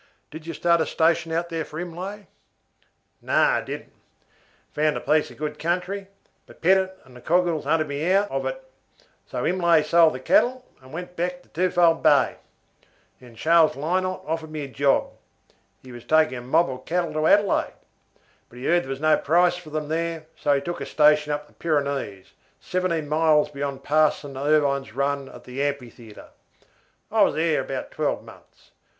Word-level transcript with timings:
Did 0.31 0.47
you 0.47 0.55
start 0.55 0.81
a 0.81 0.87
station 0.87 1.31
there 1.31 1.63
for 1.63 1.79
Imlay?" 1.79 2.25
"No, 3.21 3.35
I 3.35 3.61
didn't. 3.61 3.91
I 3.91 4.73
found 4.81 4.97
a 4.97 4.99
piece 4.99 5.29
of 5.29 5.37
good 5.37 5.59
country, 5.59 6.07
but 6.47 6.59
Pettit 6.59 6.97
and 7.03 7.15
the 7.15 7.21
Coghills 7.21 7.65
hunted 7.65 7.87
me 7.87 8.11
out 8.11 8.31
of 8.31 8.47
it, 8.47 8.63
so 9.27 9.45
Imlay 9.45 9.83
sold 9.83 10.13
the 10.13 10.19
cattle, 10.19 10.65
and 10.81 10.91
went 10.91 11.15
back 11.15 11.43
to 11.43 11.49
Twofold 11.49 12.01
Bay. 12.01 12.37
Then 13.19 13.35
Charles 13.35 13.75
Lynot 13.75 14.23
offered 14.25 14.49
me 14.49 14.63
a 14.63 14.67
job. 14.67 15.11
He 15.83 15.91
was 15.91 16.03
taking 16.03 16.39
a 16.39 16.41
mob 16.41 16.71
of 16.71 16.85
cattle 16.85 17.13
to 17.13 17.27
Adelaide, 17.27 17.73
but 18.49 18.57
he 18.57 18.65
heard 18.65 18.81
there 18.81 18.89
was 18.89 18.99
no 19.01 19.17
price 19.17 19.57
for 19.57 19.69
them 19.69 19.87
there, 19.87 20.25
so 20.35 20.55
he 20.55 20.61
took 20.61 20.77
up 20.77 20.81
a 20.81 20.85
station 20.87 21.31
at 21.31 21.45
the 21.45 21.53
Pyrenees, 21.53 22.33
seventeen 22.59 23.07
miles 23.07 23.49
beyond 23.49 23.83
Parson 23.83 24.35
Irvine's 24.35 24.93
run 24.95 25.29
at 25.29 25.43
the 25.43 25.61
Amphitheatre. 25.61 26.29
I 27.11 27.21
was 27.21 27.35
there 27.35 27.61
about 27.61 27.91
twelve 27.91 28.23
months. 28.23 28.71